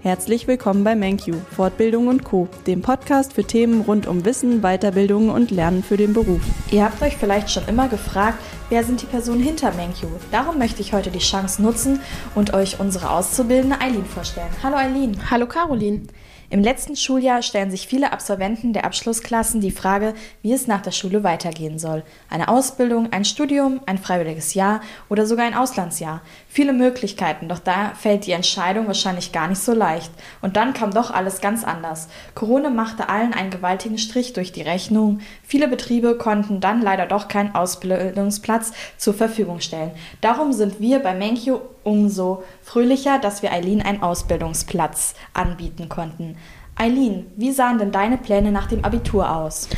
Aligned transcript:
Herzlich 0.00 0.46
willkommen 0.46 0.84
bei 0.84 0.94
MenQ, 0.94 1.34
Fortbildung 1.50 2.06
und 2.06 2.22
Co., 2.22 2.46
dem 2.68 2.82
Podcast 2.82 3.32
für 3.32 3.42
Themen 3.42 3.80
rund 3.80 4.06
um 4.06 4.24
Wissen, 4.24 4.60
Weiterbildung 4.62 5.28
und 5.28 5.50
Lernen 5.50 5.82
für 5.82 5.96
den 5.96 6.12
Beruf. 6.12 6.40
Ihr 6.70 6.84
habt 6.84 7.02
euch 7.02 7.16
vielleicht 7.16 7.50
schon 7.50 7.66
immer 7.66 7.88
gefragt, 7.88 8.38
wer 8.68 8.84
sind 8.84 9.02
die 9.02 9.06
Personen 9.06 9.42
hinter 9.42 9.72
MenQ? 9.72 10.06
Darum 10.30 10.58
möchte 10.58 10.82
ich 10.82 10.92
heute 10.92 11.10
die 11.10 11.18
Chance 11.18 11.62
nutzen 11.62 12.00
und 12.34 12.54
euch 12.54 12.80
unsere 12.80 13.10
Auszubildende 13.10 13.80
Eileen 13.80 14.04
vorstellen. 14.04 14.50
Hallo 14.62 14.76
Eileen. 14.76 15.30
Hallo 15.30 15.46
Caroline. 15.46 16.02
Im 16.50 16.62
letzten 16.62 16.96
Schuljahr 16.96 17.42
stellen 17.42 17.70
sich 17.70 17.86
viele 17.86 18.10
Absolventen 18.10 18.72
der 18.72 18.86
Abschlussklassen 18.86 19.60
die 19.60 19.70
Frage, 19.70 20.14
wie 20.40 20.54
es 20.54 20.66
nach 20.66 20.80
der 20.80 20.92
Schule 20.92 21.22
weitergehen 21.22 21.78
soll. 21.78 22.04
Eine 22.30 22.48
Ausbildung, 22.48 23.12
ein 23.12 23.26
Studium, 23.26 23.82
ein 23.84 23.98
freiwilliges 23.98 24.54
Jahr 24.54 24.80
oder 25.10 25.26
sogar 25.26 25.44
ein 25.44 25.52
Auslandsjahr. 25.52 26.22
Viele 26.48 26.72
Möglichkeiten, 26.72 27.50
doch 27.50 27.58
da 27.58 27.92
fällt 27.94 28.24
die 28.24 28.32
Entscheidung 28.32 28.86
wahrscheinlich 28.86 29.30
gar 29.32 29.46
nicht 29.48 29.60
so 29.60 29.74
leicht. 29.74 30.10
Und 30.40 30.56
dann 30.56 30.72
kam 30.72 30.90
doch 30.90 31.10
alles 31.10 31.42
ganz 31.42 31.64
anders. 31.64 32.08
Corona 32.34 32.70
machte 32.70 33.10
allen 33.10 33.34
einen 33.34 33.50
gewaltigen 33.50 33.98
Strich 33.98 34.32
durch 34.32 34.50
die 34.50 34.62
Rechnung. 34.62 35.20
Viele 35.42 35.68
Betriebe 35.68 36.16
konnten 36.16 36.60
dann 36.60 36.80
leider 36.80 37.04
doch 37.04 37.28
keinen 37.28 37.54
Ausbildungsplatz 37.54 38.57
zur 38.96 39.14
Verfügung 39.14 39.60
stellen. 39.60 39.90
Darum 40.20 40.52
sind 40.52 40.80
wir 40.80 40.98
bei 41.00 41.14
Menkyo 41.14 41.60
umso 41.84 42.42
fröhlicher, 42.62 43.18
dass 43.18 43.42
wir 43.42 43.52
Eileen 43.52 43.82
einen 43.82 44.02
Ausbildungsplatz 44.02 45.14
anbieten 45.32 45.88
konnten. 45.88 46.36
Eileen, 46.76 47.26
wie 47.36 47.50
sahen 47.50 47.78
denn 47.78 47.90
deine 47.90 48.18
Pläne 48.18 48.52
nach 48.52 48.68
dem 48.68 48.84
Abitur 48.84 49.34
aus? 49.34 49.68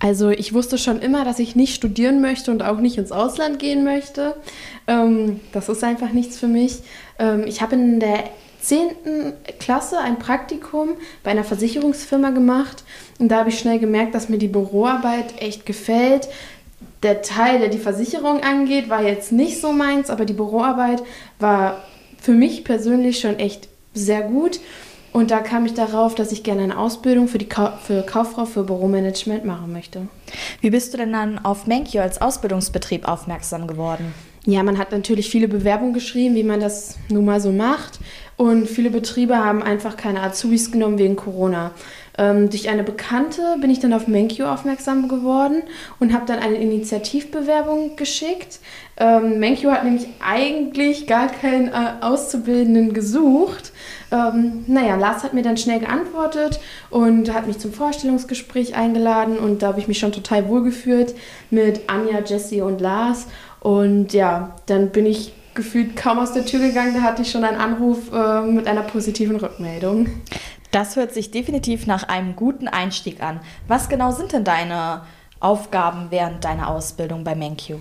Also 0.00 0.30
ich 0.30 0.54
wusste 0.54 0.78
schon 0.78 1.00
immer, 1.00 1.24
dass 1.24 1.38
ich 1.38 1.56
nicht 1.56 1.74
studieren 1.74 2.20
möchte 2.20 2.50
und 2.50 2.62
auch 2.62 2.78
nicht 2.78 2.98
ins 2.98 3.12
Ausland 3.12 3.58
gehen 3.58 3.84
möchte. 3.84 4.34
Ähm, 4.86 5.40
das 5.52 5.68
ist 5.68 5.84
einfach 5.84 6.12
nichts 6.12 6.38
für 6.38 6.48
mich. 6.48 6.80
Ähm, 7.18 7.44
ich 7.46 7.62
habe 7.62 7.74
in 7.76 8.00
der 8.00 8.24
10. 8.60 9.34
Klasse 9.60 9.98
ein 9.98 10.18
Praktikum 10.18 10.90
bei 11.22 11.30
einer 11.30 11.44
Versicherungsfirma 11.44 12.30
gemacht 12.30 12.84
und 13.18 13.28
da 13.28 13.38
habe 13.38 13.50
ich 13.50 13.58
schnell 13.58 13.78
gemerkt, 13.78 14.14
dass 14.14 14.28
mir 14.28 14.38
die 14.38 14.48
Büroarbeit 14.48 15.40
echt 15.40 15.64
gefällt. 15.64 16.28
Der 17.02 17.22
Teil, 17.22 17.60
der 17.60 17.68
die 17.68 17.78
Versicherung 17.78 18.42
angeht, 18.42 18.88
war 18.88 19.02
jetzt 19.02 19.32
nicht 19.32 19.60
so 19.60 19.72
meins, 19.72 20.10
aber 20.10 20.24
die 20.24 20.32
Büroarbeit 20.32 21.02
war 21.38 21.84
für 22.20 22.32
mich 22.32 22.64
persönlich 22.64 23.20
schon 23.20 23.38
echt 23.38 23.68
sehr 23.94 24.22
gut. 24.22 24.60
Und 25.12 25.30
da 25.30 25.40
kam 25.40 25.64
ich 25.64 25.74
darauf, 25.74 26.14
dass 26.14 26.32
ich 26.32 26.42
gerne 26.42 26.62
eine 26.62 26.78
Ausbildung 26.78 27.28
für 27.28 27.38
die 27.38 27.48
Ka 27.48 27.78
für 27.82 28.02
Kauffrau 28.02 28.44
für 28.44 28.64
Büromanagement 28.64 29.44
machen 29.44 29.72
möchte. 29.72 30.06
Wie 30.60 30.70
bist 30.70 30.92
du 30.92 30.98
denn 30.98 31.12
dann 31.12 31.38
auf 31.38 31.66
Menkio 31.66 32.02
als 32.02 32.20
Ausbildungsbetrieb 32.20 33.08
aufmerksam 33.08 33.66
geworden? 33.66 34.12
Ja, 34.44 34.62
man 34.62 34.78
hat 34.78 34.92
natürlich 34.92 35.28
viele 35.30 35.48
Bewerbungen 35.48 35.92
geschrieben, 35.92 36.34
wie 36.34 36.42
man 36.42 36.60
das 36.60 36.96
nun 37.08 37.24
mal 37.24 37.40
so 37.40 37.52
macht. 37.52 37.98
Und 38.36 38.68
viele 38.68 38.90
Betriebe 38.90 39.36
haben 39.36 39.62
einfach 39.62 39.96
keine 39.96 40.22
Azubis 40.22 40.70
genommen 40.70 40.98
wegen 40.98 41.16
Corona. 41.16 41.72
Ähm, 42.18 42.50
durch 42.50 42.68
eine 42.68 42.82
Bekannte 42.82 43.56
bin 43.60 43.70
ich 43.70 43.78
dann 43.78 43.92
auf 43.92 44.08
Menkio 44.08 44.52
aufmerksam 44.52 45.08
geworden 45.08 45.62
und 46.00 46.12
habe 46.12 46.26
dann 46.26 46.40
eine 46.40 46.56
Initiativbewerbung 46.56 47.94
geschickt. 47.94 48.58
Ähm, 48.96 49.38
Menkyo 49.38 49.70
hat 49.70 49.84
nämlich 49.84 50.08
eigentlich 50.18 51.06
gar 51.06 51.28
keinen 51.28 51.68
äh, 51.68 51.92
Auszubildenden 52.00 52.92
gesucht. 52.92 53.72
Ähm, 54.10 54.64
naja, 54.66 54.96
Lars 54.96 55.22
hat 55.22 55.32
mir 55.32 55.42
dann 55.42 55.56
schnell 55.56 55.78
geantwortet 55.78 56.58
und 56.90 57.32
hat 57.32 57.46
mich 57.46 57.58
zum 57.58 57.72
Vorstellungsgespräch 57.72 58.74
eingeladen 58.74 59.38
und 59.38 59.62
da 59.62 59.68
habe 59.68 59.80
ich 59.80 59.86
mich 59.86 60.00
schon 60.00 60.12
total 60.12 60.48
wohlgefühlt 60.48 61.14
mit 61.50 61.82
Anja, 61.88 62.20
Jesse 62.24 62.64
und 62.64 62.80
Lars. 62.80 63.26
Und 63.60 64.12
ja, 64.12 64.56
dann 64.66 64.90
bin 64.90 65.06
ich 65.06 65.32
gefühlt 65.54 65.96
kaum 65.96 66.18
aus 66.20 66.32
der 66.32 66.46
Tür 66.46 66.60
gegangen, 66.60 66.94
da 66.94 67.02
hatte 67.02 67.22
ich 67.22 67.30
schon 67.30 67.42
einen 67.42 67.58
Anruf 67.58 68.12
äh, 68.12 68.42
mit 68.42 68.66
einer 68.68 68.82
positiven 68.82 69.36
Rückmeldung. 69.36 70.06
Das 70.70 70.96
hört 70.96 71.14
sich 71.14 71.30
definitiv 71.30 71.86
nach 71.86 72.04
einem 72.08 72.36
guten 72.36 72.68
Einstieg 72.68 73.22
an. 73.22 73.40
Was 73.66 73.88
genau 73.88 74.10
sind 74.12 74.32
denn 74.32 74.44
deine 74.44 75.02
Aufgaben 75.40 76.06
während 76.10 76.44
deiner 76.44 76.68
Ausbildung 76.68 77.24
bei 77.24 77.34
MenQ? 77.34 77.76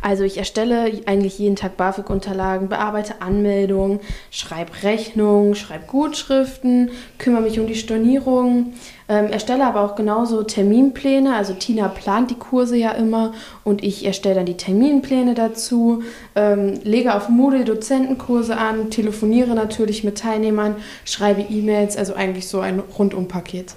Also 0.00 0.24
ich 0.24 0.38
erstelle 0.38 0.90
eigentlich 1.06 1.38
jeden 1.38 1.56
Tag 1.56 1.76
BAföG-Unterlagen, 1.76 2.68
bearbeite 2.68 3.20
Anmeldungen, 3.20 4.00
schreibe 4.30 4.72
Rechnungen, 4.82 5.54
schreibe 5.54 5.86
Gutschriften, 5.86 6.90
kümmere 7.18 7.42
mich 7.42 7.60
um 7.60 7.66
die 7.66 7.74
Stornierung, 7.74 8.72
ähm, 9.08 9.26
erstelle 9.26 9.66
aber 9.66 9.82
auch 9.82 9.94
genauso 9.94 10.42
Terminpläne. 10.42 11.34
Also 11.34 11.52
Tina 11.52 11.88
plant 11.88 12.30
die 12.30 12.38
Kurse 12.38 12.76
ja 12.76 12.92
immer 12.92 13.32
und 13.62 13.84
ich 13.84 14.06
erstelle 14.06 14.36
dann 14.36 14.46
die 14.46 14.56
Terminpläne 14.56 15.34
dazu, 15.34 16.02
ähm, 16.34 16.80
lege 16.82 17.14
auf 17.14 17.28
Moodle 17.28 17.64
Dozentenkurse 17.64 18.56
an, 18.56 18.90
telefoniere 18.90 19.54
natürlich 19.54 20.02
mit 20.02 20.18
Teilnehmern, 20.18 20.76
schreibe 21.04 21.42
E-Mails, 21.42 21.96
also 21.96 22.14
eigentlich 22.14 22.48
so 22.48 22.60
ein 22.60 22.80
Rundumpaket. 22.80 23.74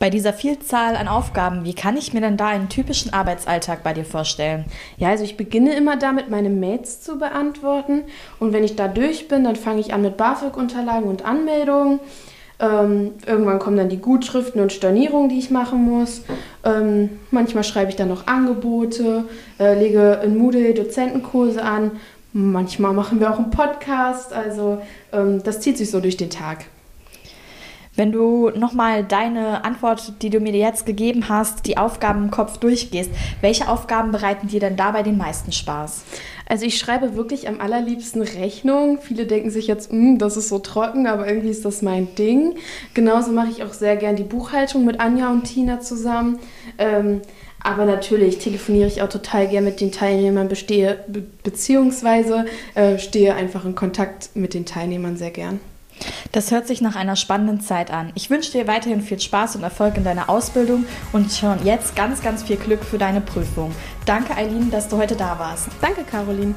Bei 0.00 0.10
dieser 0.10 0.32
Vielzahl 0.32 0.96
an 0.96 1.06
Aufgaben, 1.06 1.64
wie 1.64 1.74
kann 1.74 1.96
ich 1.96 2.12
mir 2.12 2.20
denn 2.20 2.36
da 2.36 2.48
einen 2.48 2.68
typischen 2.72 3.12
Arbeitsalltag 3.12 3.82
bei 3.82 3.92
dir 3.92 4.04
vorstellen? 4.04 4.64
Ja, 4.96 5.10
also 5.10 5.24
ich 5.24 5.36
beginne 5.36 5.74
immer 5.74 5.96
damit, 5.96 6.30
meine 6.30 6.50
Mails 6.50 7.02
zu 7.02 7.18
beantworten 7.18 8.02
und 8.40 8.52
wenn 8.52 8.64
ich 8.64 8.76
da 8.76 8.88
durch 8.88 9.28
bin, 9.28 9.44
dann 9.44 9.56
fange 9.56 9.80
ich 9.80 9.92
an 9.92 10.02
mit 10.02 10.16
BAföG-Unterlagen 10.16 11.08
und 11.08 11.24
Anmeldungen. 11.24 12.00
Ähm, 12.58 13.12
irgendwann 13.26 13.58
kommen 13.58 13.76
dann 13.76 13.88
die 13.88 13.98
Gutschriften 13.98 14.60
und 14.60 14.72
Stornierungen, 14.72 15.28
die 15.28 15.38
ich 15.38 15.50
machen 15.50 15.84
muss. 15.84 16.22
Ähm, 16.64 17.18
manchmal 17.30 17.64
schreibe 17.64 17.90
ich 17.90 17.96
dann 17.96 18.08
noch 18.08 18.28
Angebote, 18.28 19.24
äh, 19.58 19.78
lege 19.78 20.20
in 20.24 20.38
Moodle 20.38 20.72
Dozentenkurse 20.72 21.62
an. 21.62 21.90
Manchmal 22.32 22.92
machen 22.92 23.20
wir 23.20 23.30
auch 23.30 23.38
einen 23.38 23.50
Podcast. 23.50 24.32
Also 24.32 24.80
ähm, 25.12 25.42
das 25.42 25.60
zieht 25.60 25.76
sich 25.76 25.90
so 25.90 26.00
durch 26.00 26.16
den 26.16 26.30
Tag. 26.30 26.66
Wenn 27.94 28.10
du 28.10 28.48
nochmal 28.50 29.04
deine 29.04 29.64
Antwort, 29.64 30.14
die 30.22 30.30
du 30.30 30.40
mir 30.40 30.52
jetzt 30.52 30.86
gegeben 30.86 31.28
hast, 31.28 31.66
die 31.66 31.76
Aufgaben 31.76 32.24
im 32.24 32.30
Kopf 32.30 32.56
durchgehst, 32.56 33.10
welche 33.42 33.68
Aufgaben 33.68 34.12
bereiten 34.12 34.48
dir 34.48 34.60
denn 34.60 34.76
dabei 34.76 35.02
den 35.02 35.18
meisten 35.18 35.52
Spaß? 35.52 36.04
Also 36.46 36.64
ich 36.64 36.78
schreibe 36.78 37.16
wirklich 37.16 37.48
am 37.48 37.60
allerliebsten 37.60 38.22
Rechnungen. 38.22 38.98
Viele 38.98 39.26
denken 39.26 39.50
sich 39.50 39.66
jetzt, 39.66 39.90
hm, 39.90 40.18
das 40.18 40.38
ist 40.38 40.48
so 40.48 40.58
trocken, 40.58 41.06
aber 41.06 41.28
irgendwie 41.28 41.50
ist 41.50 41.66
das 41.66 41.82
mein 41.82 42.14
Ding. 42.14 42.54
Genauso 42.94 43.30
mache 43.30 43.50
ich 43.50 43.62
auch 43.62 43.74
sehr 43.74 43.96
gern 43.96 44.16
die 44.16 44.22
Buchhaltung 44.22 44.86
mit 44.86 44.98
Anja 44.98 45.30
und 45.30 45.44
Tina 45.44 45.80
zusammen. 45.80 46.38
Ähm, 46.78 47.20
aber 47.62 47.84
natürlich 47.84 48.38
telefoniere 48.38 48.88
ich 48.88 49.02
auch 49.02 49.08
total 49.08 49.48
gern 49.48 49.64
mit 49.64 49.80
den 49.80 49.92
Teilnehmern, 49.92 50.48
bestehe 50.48 51.04
be 51.06 51.22
beziehungsweise 51.44 52.46
äh, 52.74 52.98
stehe 52.98 53.34
einfach 53.34 53.64
in 53.64 53.74
Kontakt 53.74 54.30
mit 54.34 54.54
den 54.54 54.66
Teilnehmern 54.66 55.16
sehr 55.16 55.30
gern. 55.30 55.60
Das 56.32 56.50
hört 56.50 56.66
sich 56.66 56.80
nach 56.80 56.96
einer 56.96 57.16
spannenden 57.16 57.60
Zeit 57.60 57.90
an. 57.90 58.10
Ich 58.14 58.30
wünsche 58.30 58.52
dir 58.52 58.66
weiterhin 58.66 59.02
viel 59.02 59.20
Spaß 59.20 59.56
und 59.56 59.62
Erfolg 59.62 59.96
in 59.96 60.04
deiner 60.04 60.28
Ausbildung 60.30 60.86
und 61.12 61.32
schon 61.32 61.64
jetzt 61.64 61.94
ganz, 61.94 62.22
ganz 62.22 62.42
viel 62.42 62.56
Glück 62.56 62.84
für 62.84 62.98
deine 62.98 63.20
Prüfung. 63.20 63.72
Danke, 64.06 64.36
Eileen, 64.36 64.70
dass 64.70 64.88
du 64.88 64.96
heute 64.96 65.16
da 65.16 65.38
warst. 65.38 65.68
Danke, 65.80 66.04
Caroline. 66.04 66.54